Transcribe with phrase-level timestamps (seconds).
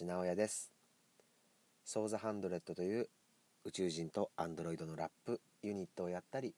[0.00, 0.70] 橋直哉です。
[1.84, 3.08] ソーザハンドレットという
[3.64, 6.54] 宇宙人とアンドロイドのラップユニットをやったり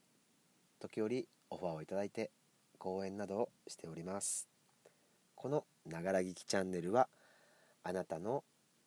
[0.81, 2.31] 時折オファーをいただいて
[2.78, 4.49] 講演などをしております。
[5.37, 7.09] このながら聞きチャンネルは
[7.85, 8.42] あなたの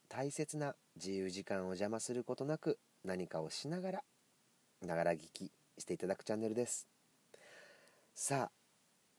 [0.09, 4.03] 大切な自由時間を邪魔することなく何かをしながら
[4.85, 6.87] ながら聞きしていただくチャンネルです。
[8.15, 8.51] さあ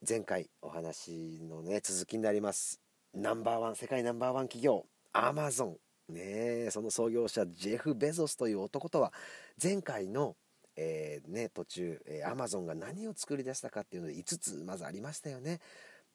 [0.07, 2.79] 前回お話のね続きになります。
[3.15, 4.85] ナンバーワン世界ナンバーワン企業。
[5.13, 5.77] アマゾ
[6.09, 9.13] ンねその創業者ジェフ・ベゾスという男とは
[9.61, 10.35] 前回の、
[10.75, 15.59] えー、ね、途中、えー、アマゾンが何を作り出したかっていうので5つまずありましたよね。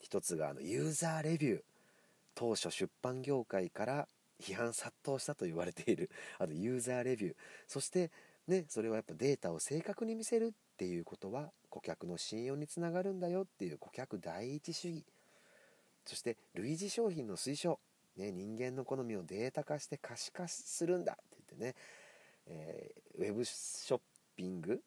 [0.08, 1.60] 1つがあのユーザーレビュー。
[2.34, 4.08] 当初出版業界から
[4.40, 6.08] 批判殺到したと言われている
[6.38, 7.36] あとユーザーレビュー。
[7.66, 8.12] そして
[8.46, 15.04] ねそれはやっぱデータを正確に見せるっていうことは顧客の信用につながるんだよっていう顧客第一主義。
[16.04, 17.80] そして類似商品の推奨、
[18.18, 21.74] ね、人間の好みをデータ化して可視化するんだって言ってね、
[22.46, 24.00] えー、ウェブショッ
[24.36, 24.80] ピング、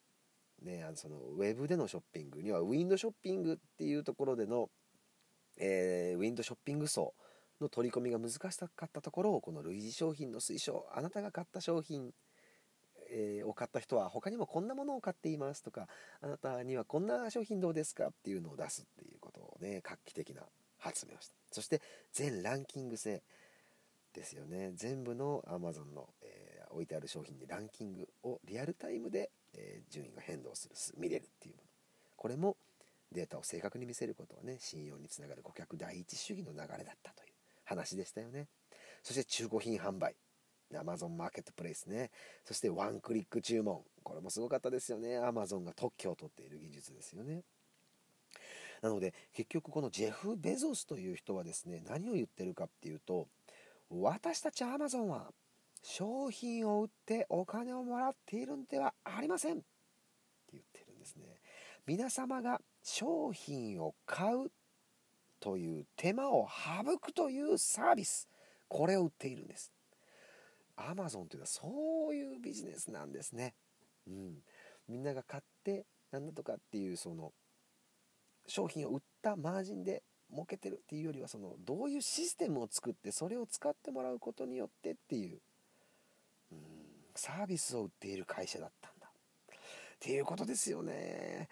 [0.61, 4.69] ね、あのそのウェブでのショッピングにはウィンドショッピングっていうところでの、
[5.57, 7.13] えー、ウィンドショッピング層
[7.61, 8.47] の取り込みが難しか
[8.85, 12.11] ったところをこの類似商品の推奨あなたが買った商品
[13.11, 15.87] え、を買った人は他にもこんなものを買っていますとか
[16.21, 20.43] あなたにはこんな商品どうですかっていうのを出すっていうことをね画期的な
[20.81, 21.35] 発明をした。
[21.51, 23.23] そして全ランキング制
[24.13, 24.71] ですよね。
[24.75, 31.69] 全部の Amazon の、えー、置いてある商品にランキングをリアルタイムで、えー、順位が変動する見れるっていうもの。
[32.17, 32.57] これも
[33.11, 38.47] データを正確に見せることはね信用につながる顧客第一主義の流れだったという話でしたよね。
[39.03, 40.15] そして中古品販売。
[40.73, 42.11] Amazon マーケットプレイスね。
[42.45, 43.81] そしてワンクリック注文。
[44.03, 45.19] これもすごかったですよね。
[45.19, 47.43] Amazon が特許を取っている技術ですよね。
[48.81, 53.27] なので結局このジェフ・ベゾスという人はですね何を言ってるかっていうと
[53.89, 55.31] 私たちアマゾンは
[55.83, 59.63] 商品を売ってお金をもらっているんではありませんって
[60.53, 61.39] 言ってるんですね。
[61.87, 64.51] 皆様が商品を買う
[65.39, 68.29] という手間を省くというサービス
[68.67, 69.71] これを売っているんです。
[70.77, 73.53] アマゾンというのはそういうビジネスなんですね。
[74.07, 74.37] うん。
[74.87, 77.33] みんなが買って何だとかっていうその
[78.47, 85.39] 商品を売ったマージンで儲けてるっていうよりはそのどういうシステムを作ってそれを使ってもらうことによってっていう
[86.51, 86.57] うん
[87.15, 89.07] サービスを売っている会社だったんだ。
[89.07, 89.57] っ
[89.99, 91.49] ていうことですよね。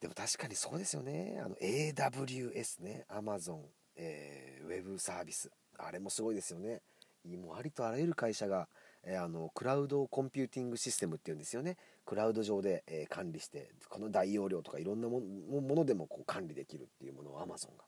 [0.00, 1.40] でも確かにそうですよね。
[1.44, 3.60] あの AWS ね Amazon、
[3.96, 6.80] えー、ウェブサービスあれもすごいですよね。
[7.24, 8.68] もうありとあらゆる会社が
[9.04, 11.76] えあのクラウドコンピューティングシステムっていうんですよね。
[12.08, 17.84] クラウド上で、え管理してこの大容量とかいろんなものでもこう管理できるっていうものを Amazon が、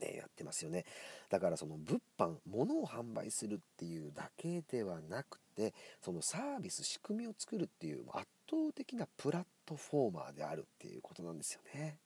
[0.00, 0.84] ね、やってますよね。
[1.28, 11.98] だからその物販物を販売するっていうだけではなくてそのサービス仕組みを作るっていう圧倒的なプラットフォーマーであるっていうことなんですよね。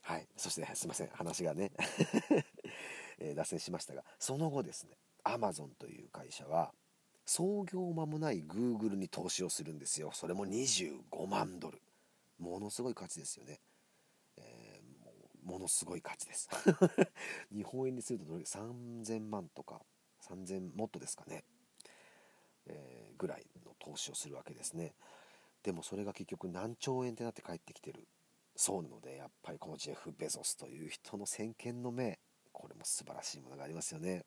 [0.00, 0.26] はい。
[0.38, 1.08] そしてすいません。
[1.08, 1.70] 話がね
[3.20, 6.72] え脱線しましたがその後ですねアマゾンという会社は
[7.30, 10.10] 創業間もない Google に投資をするんですよ。
[10.12, 11.80] それも25万ドル。
[12.40, 13.60] ものすごい価値ですよね、
[14.36, 16.48] えー、ものすごい価値です。
[17.54, 19.80] 日本円にするとどれ3000万とか
[20.22, 21.44] 3000もっとですかね、
[22.66, 24.96] えー、ぐらいの投資をするわけですね。
[25.62, 28.08] でもそれが結局何兆円ってなって帰ってきてる。
[28.56, 32.16] そうなのでやっぱりこのジェフ・ベゾスという人の先見の明
[32.50, 34.24] これも素晴らしいものがありますよね。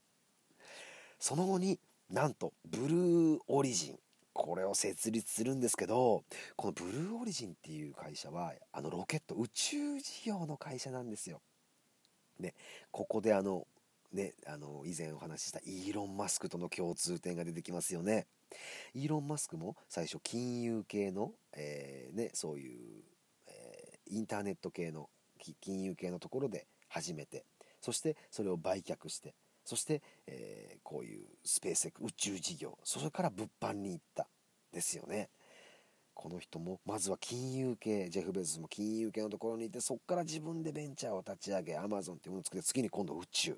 [1.20, 4.00] その後になんとブルーオリジン
[4.34, 6.24] これを設立するんですけど
[6.56, 11.42] このブルーオリジンっていう会社はあのロケット宇宙事業の会社なんですよ。
[12.40, 12.56] で
[12.92, 13.68] ここであの
[14.12, 18.28] ねあの以前お話ししたイーロン・マスクとの共通点が出てきますよね。
[18.94, 23.04] イーロン・マスクも最初金融系の、えー、ね、そういう、
[23.48, 25.10] えー、インターネット系の
[25.60, 27.46] 金融系のところで始めて
[27.82, 29.34] そしてそれを売却して
[29.64, 34.28] そして、えー、こういうスペース宇宙事業それから物販に行った
[34.72, 35.30] ですよね。
[36.16, 43.58] この人もまずは金融系ジェフ・ベゾスも金融系のところにいてそこから自分でベンチャーを立ち上げアマゾンっていうものを作って次に今度宇宙。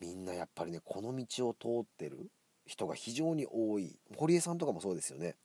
[0.00, 2.30] みんなやっぱりねこの道を通ってる
[2.66, 3.96] 人が非常に多い。
[4.16, 5.36] 堀江さんとかもそうですよね。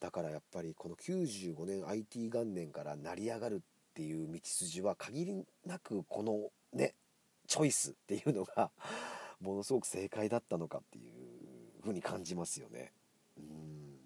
[0.00, 6.94] だからやっぱりこの95年 IT 元年から成り上がるっていう道筋は限りなくこのね
[7.50, 8.70] チョイスっていうのが
[9.42, 12.92] ものすごく正解だったのかっていうふうに感じますよね。
[13.36, 13.98] うん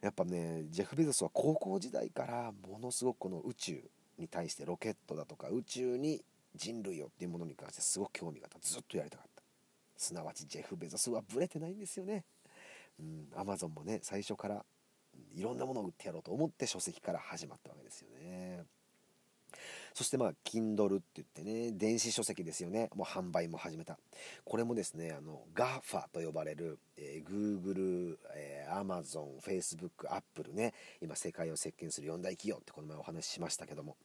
[0.00, 6.24] やっぱねジェフ・ベゾスは高校時代からものすごくこの宇宙に対してロケットだとか宇宙に
[6.56, 9.42] 人類をっていうものに関してすごく興味があったずっとやりたかった
[9.96, 12.24] すなわちジェフ・ベゾスはブレてないんですよね。
[12.98, 14.64] うん、アマゾンもね最初から
[15.34, 18.64] いろんなものを売ってやろうと思って書籍から始まったわけですよね。
[19.94, 22.88] そしてまあ Kindle って言ってね電子書籍ですよね。
[22.94, 23.98] もう販売も始めた。
[24.44, 30.72] これもですねあの GAFA と呼ばれる、えー、Google、えー、Amazon、Facebook、Apple ね。
[31.00, 33.96] 今世界を席巻する4大企業ってこの前お話ししましたけども。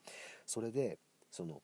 [0.46, 0.98] それで
[1.32, 1.62] その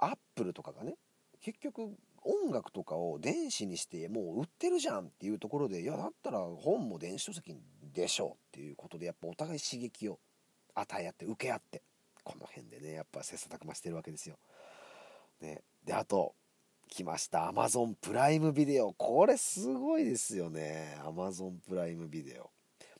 [0.00, 0.96] Apple とかがね
[1.40, 7.54] 結局音楽とかを電子にしてもう売ってるじゃんっていうところでいやだったら本も電子書籍
[7.92, 10.18] でしょうっていうことでやっぱお互い刺激を
[10.74, 11.82] 与え合って受け合って。
[12.24, 14.36] この辺でねやっぱ切磋琢磨してるわけですよ。
[15.40, 16.34] ね、であと
[16.88, 20.96] 来ました Amazon プライムビデオこれすごいですよね。
[21.04, 22.50] Amazon プライムビデオ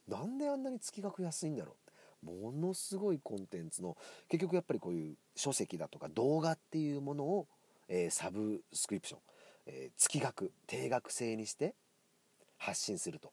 [0.08, 1.84] なんであんなに月額安いんだろう。
[2.24, 3.96] ものすごいコンテンツの
[4.28, 7.46] 結局やっぱりこういう書籍だとか動画っていうものを、
[7.88, 9.20] えー、サブスクリプション、
[9.66, 11.74] えー、月額定額制にして
[12.56, 13.32] 発信すると。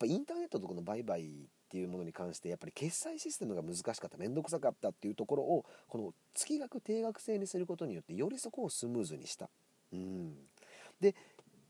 [0.00, 1.24] ぱインターネットとかの売買っ
[1.70, 9.48] ていうものに関してやっぱり決済システムが難しかった面倒くさかったっていうところをこの月額定額制にすることによってよりそこをスムーズにした。
[9.92, 10.34] うん、
[11.00, 11.14] で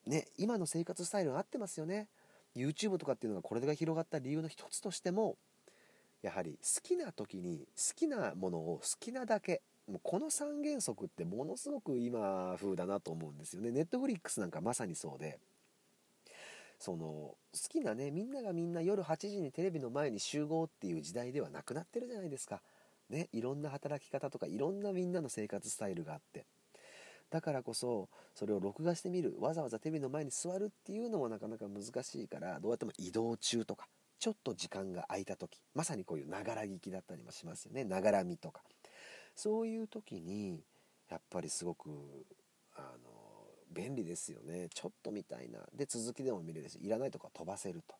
[0.06, 2.08] ね今の生活スタイルが合ってますよね。
[2.56, 5.36] YouTube とかっていうのがこれが広がった理由の一つとしても
[6.22, 13.70] やはり好きな時に好きなものを好きなだけもうこの三原則ってものすごく今風だなと思うんですよね。
[13.70, 15.38] ネットフリックスなんかまさにそうで
[16.80, 17.36] その好
[17.68, 22.62] きなねみんながみんな夜8時にテレビの前に集合っていう時代ではなくなってるじゃないですか。
[23.10, 26.46] ね、いろんな働き方とかいろんなみんなの生活スタイルがあって。
[27.28, 33.86] だからこそそれを録画してみるわざわざテレビの前に座るっていうのもなかなか難しいからどうやっても移動中とか
[34.18, 37.84] ちょっと時間が空いた時まさにこういうながら聞きだったりもしますよね。
[37.84, 38.62] ながら見とか。
[39.36, 40.64] そういう時に
[41.10, 41.90] やっぱりすごく
[42.74, 43.09] あの
[43.70, 44.68] 便利ですよね。
[44.72, 45.60] ちょっとみたいな。
[45.74, 47.94] で続きでも見れるしいらないとか飛ばせると、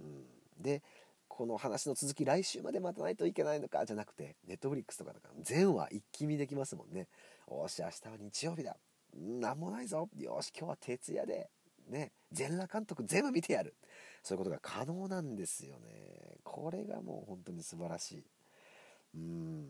[0.00, 0.24] うん、
[0.60, 0.82] で
[1.28, 7.08] この話の続き来週まで待たないといけないのかじゃなくてネットフリックスとかだから全話一気見できますもんね。
[7.46, 8.76] おし明日は日曜日だ。
[9.14, 10.08] 何もないぞ。
[10.16, 11.50] よし今日は徹夜で。
[11.88, 12.12] ね。
[12.32, 13.74] 全裸監督全部見てやる。
[14.22, 16.36] そういうことが可能なんですよね。
[16.44, 18.24] これがもう本当に素晴らしい。
[19.16, 19.66] うん。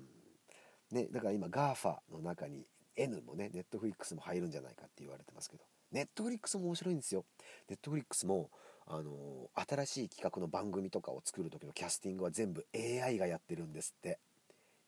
[0.91, 2.67] ねだから今 GAFA の中に
[2.97, 7.25] N もね、ネットフリックスも入るんじゃないかって言われてますけど、ネットフリックスも面白いんですよ。
[7.69, 8.51] ネットフリックスも、
[8.87, 14.19] あのー、新しい企画の番組とかを作る時のキャスティングは全部 AI がやってるんですって。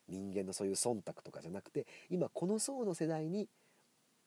[0.07, 3.49] 人間のそういう忖度とかじゃなくて、今この層の世代に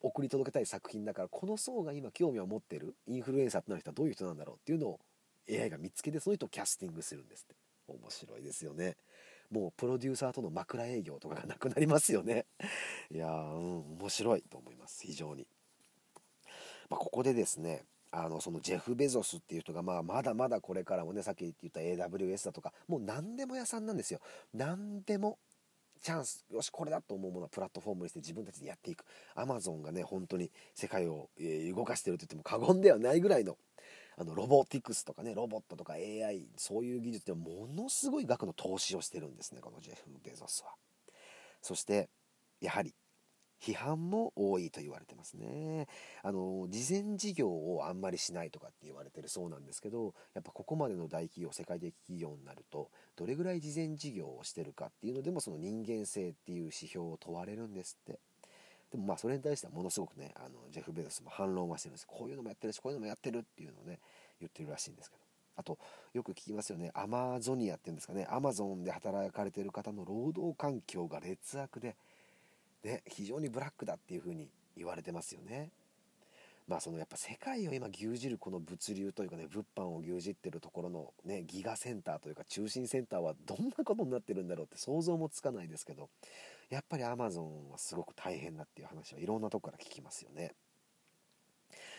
[0.01, 5.01] 送り届けたい作品だから、この層が今興味を持ってるインフルエンサーとなる人はどういう人なんだろうっていうのを
[5.49, 7.55] AI が見つけて、その人をキャスティングするんですって。
[7.89, 8.97] 面白いですよね。
[9.51, 12.47] もうプロデューサーとの枕営業とかがなくなりますよね。
[13.11, 15.07] いやーうん面白いと思います。
[15.07, 15.47] 非常に、
[16.91, 24.21] まあ、ここでですねあのそのジェフ・ベゾスっていう人が、まあ、まだまだこれからもねさっき言った AWS だとかもう何でも屋さんなんですよ。
[24.55, 25.39] 何でも
[26.01, 29.05] チャンスよしこれだと思うものはプラットフォームにして自分たちでやっていく。
[29.35, 33.57] アマゾンがね本当に世界を、え動かしてると言っても過言ではないぐらいの
[34.21, 40.71] あのロボティクスとかねロボットとか AI そういう技術でものすごい額の投資をしてるんですねこのジェフ・ベゾスは。
[41.63, 42.09] そして
[42.61, 42.95] やはり
[43.61, 45.89] 批判も多いと言われてますね。
[46.23, 58.21] あの事前事業をあんまりしないとかって言われてるそうなんですけどやっぱここまでの大企業世界的企業になるとどれぐらい事前事業をしてるかっていうのでもその人間性っていう指標を問われるんですって。
[58.91, 62.07] でもまあそれに対してはものすごくねあのジェフ・ベゾスも反論はしてるんです。
[62.07, 63.99] こういうのもやってるしこういうのもやってるっていうのをね
[64.41, 65.23] 言ってるらしいんですけど
[65.57, 65.79] あと
[66.15, 71.97] よく聞きますよねアマゾニアっていうんですかねアマゾンで働かれてる方の労働環境が劣悪で、
[72.85, 75.71] ね、非常にブラックだっていうふうに言われてますよね。
[76.69, 86.11] まあそのやっぱ世界を今牛耳るこの物流というかね物販を牛耳ってるところのねギガセンターというか中心センターはどんなことになってるんだろうって想像もつかないですけど
[86.69, 90.53] やっぱりアマゾンはすごく大変だっていう話はいろんなとこから聞きますよね。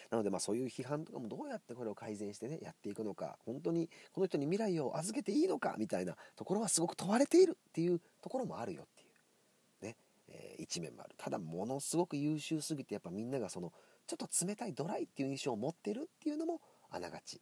[0.10, 9.86] なのでまあそういう批判とかもどうやってこれを改善してねやっていくのか本当にこの人に未来を預けていいのかみたいなところはすごく問われているっていうところもあるよっていう。
[9.86, 9.96] ね、
[10.30, 11.16] えー、一面もある。
[11.18, 13.72] ただものすごく優秀すぎてやっぱみんながその
[14.08, 17.42] ちょっと冷たいドライっていう印象を持ってるっていうのもあながち。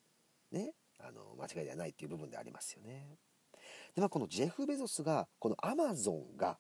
[0.52, 0.74] ね。
[1.00, 3.18] あの間違いではないっていう部分でありますよね。
[3.96, 6.58] でまあこのジェフ・ベゾスがこのアマゾンが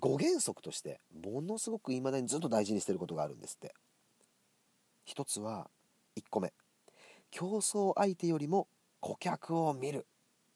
[0.00, 3.74] 5原則としてものすごく未だにずっと大事にしてることがあるんですって。
[5.04, 5.70] 一つは
[6.16, 6.52] 1個目。
[7.30, 8.68] 競争相手よりも
[9.00, 10.06] 顧客を見る。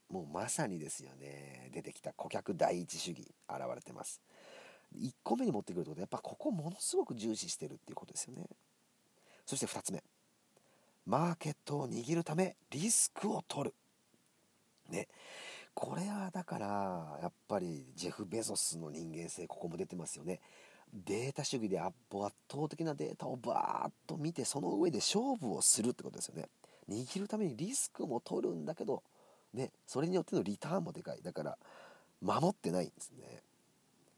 [0.08, 1.70] もうまさにですよね。
[1.72, 4.20] 出てきた顧客第一主義現れてます。
[4.94, 8.46] 1個目に持ってくるとやっぱここものすごく重視してるっていうことですよね。
[9.44, 10.02] そして2つ目。
[11.06, 13.74] マーケットを握るためリスクを取る。
[14.90, 15.08] ね。
[15.74, 20.40] これはだからやっぱりジェフ・ベゾスの人間性ここも出てますよね。
[20.92, 26.48] データ主義で圧倒的なデータをバーッと見てその上で勝負をするってことですよね。
[26.88, 29.02] 握るためにリスクも取るんだけど
[29.52, 31.22] ねそれによってのリターンもでかい。
[31.22, 31.58] だから
[32.22, 33.42] 守ってないんですね。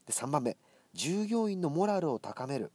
[0.05, 0.57] で3番目。
[0.93, 2.71] 従業員のモラルを高める、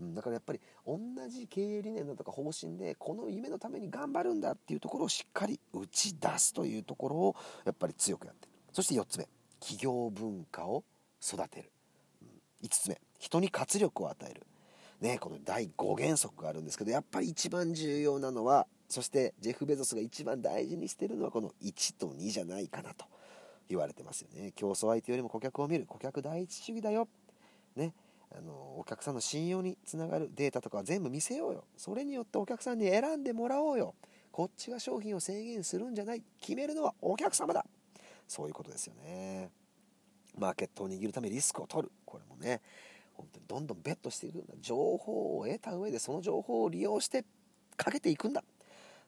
[0.00, 0.98] うん、だからやっぱり同
[1.28, 7.36] じ経営理念だとか方針でこの夢のために頑張るんだっていうところをしっかり打ち出すというところを
[7.66, 8.52] やっぱり強くやってる。
[8.72, 9.28] そして4つ目。
[9.60, 10.82] 企業文化を
[11.22, 11.70] 育てる、
[12.62, 14.46] 5つ目人に活力を与える。
[15.00, 23.06] ねこの第5原則があるんですけどやっぱり一番重要なのはそしてジェフ・ベゾスが一番大事にしてるのはこの1と2じゃないかなと
[23.68, 24.52] 言われてますよね。
[24.54, 27.08] 競争相手よりも顧客を見る顧客第一主義だよ。
[27.74, 27.94] ね
[28.34, 31.64] あのお客さんの信用につながるデータとかは全部見せようよ。
[31.76, 33.94] それによってお客さんに選んでもらおうよ。
[34.30, 36.22] こっちが商品を制限するんじゃない。
[36.40, 37.66] 決めるのはお客様だ。
[38.26, 39.50] そういうことですよね。
[40.38, 41.92] マーケットを握るためリスクを取る。
[42.04, 42.60] これもね
[43.14, 44.54] 本当にどんどんベットしていくんだ。
[44.60, 47.24] 情報を得た上でその情報を利用して
[47.76, 48.42] かけていくんだ。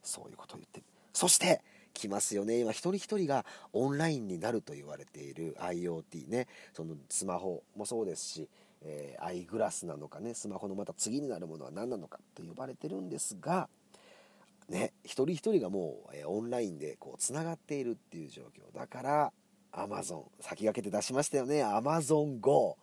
[0.03, 0.87] そういうことを言ってる。
[1.13, 1.63] そして
[1.93, 2.59] 来ますよね。
[2.61, 6.47] 今一人一人がオンラインになると言われている IoT ね。
[6.73, 8.49] そのスマホもそうですし
[8.85, 10.35] えー、アイグラスなのかね。
[10.35, 13.69] スマホのまた次になるものは何なのかと呼ばれてるんですが
[14.69, 19.33] ね一人一人がもう、えー、オンラインでこうつながっているっていう状況だから
[19.77, 21.63] アマゾン先駆けて出しましたよね。
[21.63, 22.79] アマゾン GO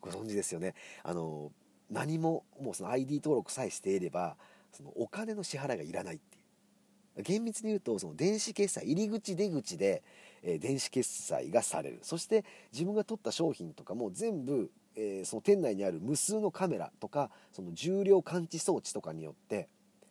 [0.00, 0.74] ご存知ですよね。
[1.02, 1.52] あの
[1.90, 4.36] 何ももうその ID 登録さえしていれば
[4.72, 7.22] そのお金の支払いがいらないっていう。
[7.22, 10.02] 厳密に言うとその電子決済入り口出口で、
[10.42, 12.00] えー、電子決済がされる。
[12.02, 19.70] そして自分が取った商品とかも全部えー、その店内にある無数のカメラとかその重量感知装置とかによって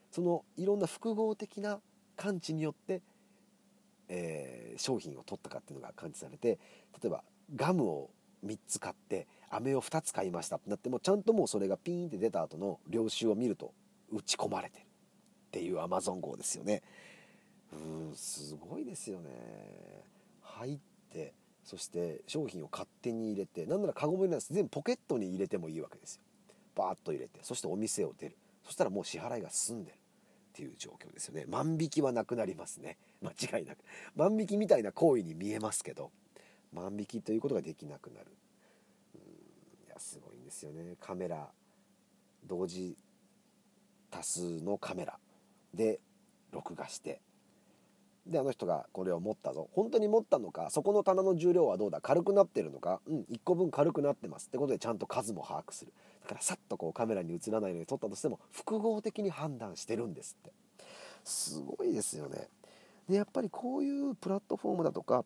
[0.10, 1.80] そのいろんな複合的な
[2.18, 3.02] 感知によって、
[4.14, 6.60] えー、商品を取ったかっていうのが感知されて
[7.02, 7.24] 例えば
[7.56, 8.10] ガムを
[8.46, 13.74] 3つ買って飴を2つ買いましたってなってもちゃんともうそれがピーンって出た後の領収を見ると
[14.12, 14.86] 打ち込まれてるっ
[15.52, 16.82] ていうアマゾン号ですよね。
[17.74, 19.30] うんすごいですよね。
[20.42, 20.80] 入っ
[21.14, 26.22] てそして商品を勝手に入れてなんならカゴも入れないです全部ポケットに入れてもいいわけですよ。
[26.76, 28.38] バーッと入れてそしてお店を出る。
[28.66, 29.98] そしたらもう支払いが済んでる。
[30.52, 31.46] っていう状況ですよね。
[31.48, 32.98] 万引きはなくなりますね。
[33.22, 33.80] 間違いなく。
[34.16, 36.12] 万引きみたいな行為に見えますけど
[36.74, 38.28] 万引きということができなくなる。
[39.16, 39.22] うん
[39.88, 40.96] いやすごいんですよね。
[41.00, 41.48] カメラ
[42.46, 42.98] 同時
[44.10, 45.18] 多数のカメラ
[45.74, 46.02] で
[46.52, 47.22] 録画して
[48.28, 49.70] であの人がこれを持ったぞ。
[49.72, 55.94] 本当に持ったのかそこの棚の重量はどうだ軽くなってるのかうん1個分軽くなってますってことでちゃんと数も把握する。
[56.22, 60.52] だからさっとこうカメラに映らないように撮ったとしても複合的に判断してるんですって。
[61.24, 62.48] すごいですよね。
[63.10, 65.26] でやっぱりこういうプラットフォームだとか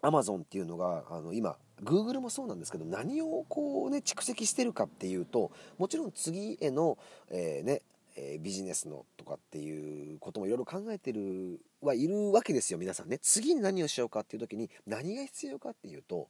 [0.00, 6.98] アマゾンっていうのがあの今 Google もそうなんですけど何をこうね蓄積してるかっていうともちろん次への、
[7.30, 7.82] えー、ね
[8.16, 13.18] え、ビジネスのとかっていうこともいろいろ考えてるはいるわけですよ皆さんね。
[13.18, 16.28] 次に何をしようかっていう時に何が必要かっていうと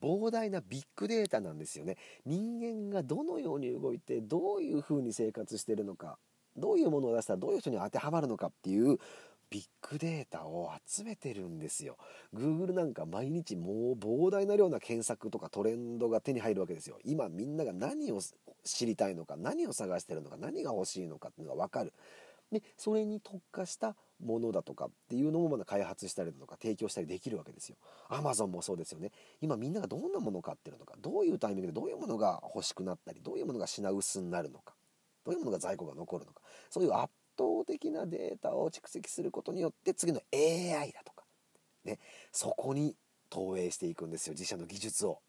[0.00, 1.96] 膨大なビッグデータなんですよね。
[2.26, 6.18] 人間がどのように動いてどういうふうに生活してるのか
[6.56, 8.98] どういうものを出したらどういう人に当てはまるのかっていう
[9.50, 11.96] ビッグデータを集めてるんですよ。
[12.32, 16.98] Google なんか毎日もう膨大な量な検索とかトレンドが手に入るわけですよ。
[17.04, 18.20] 今みんなが何を
[18.64, 21.92] 知りたいのか何を探してるのか何が欲しいのかっていうのが分かる。
[22.52, 27.76] でそれに特化したものだとかっていうのもまだ開発したりだとか提供したりできるわけですよ。
[28.08, 29.12] Amazon もそうですよね。
[29.40, 34.74] 今みんながどんなものを買ってるのかどういうタイミングでどういうものが欲しくなったりどういうものが品薄になるのか
[35.24, 37.08] どういうものが在庫が残るのかそういうアッ
[37.40, 41.24] 倒的なデータを蓄積することによって次の AI だとか、
[41.84, 41.98] ね、
[42.32, 42.94] そこに
[43.30, 44.32] 投影していくんですよ。
[44.32, 45.20] 自社の技術を。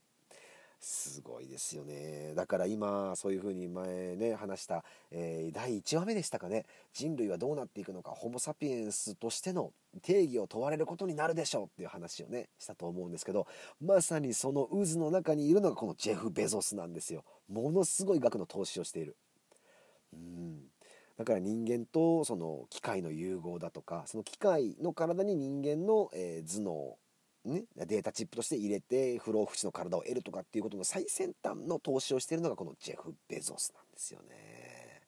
[0.83, 2.33] すごいですよね。
[2.35, 6.65] だから今そういうふうに前ね話した、えー、第1話目でしたかね。
[6.91, 13.45] 人類はどうなっていくのかホモ・サピエンスとしての定義を問われることになるでしょうっていう話をねしたと思うんですけど
[13.79, 17.23] まさにその渦の中にいるのがこのジェフ・ベゾスなんですよ。
[17.47, 19.15] ものすごい額の投資をしている。
[20.13, 20.61] うん。
[21.17, 26.97] だから人間とその機械の融合だとかその機械の体に人間の、え頭脳
[27.43, 35.01] ね、データチップとして入れて不老不死の体を得るとかっていうことの最先端の投資をしているのがこのジェフ・ベゾスなんですよね。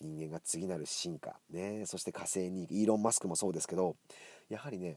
[0.00, 3.96] 人間が次なる進化、ね、そして火星にイーロン・マスクもそうですけど
[4.48, 4.96] やはりね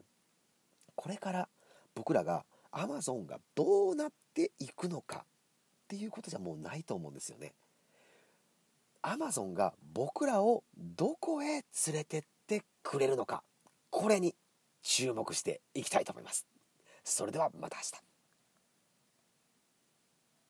[0.95, 1.49] これから
[1.93, 7.53] 僕らがアマゾンがどうなっていくのかっていうことじゃもうないと思うんですよね。
[9.03, 13.43] Amazon が僕らをどこへ連れてってくれるのか
[13.89, 14.33] これに
[14.83, 16.45] 注目していきたいと思います。
[17.03, 18.12] それではまた明日。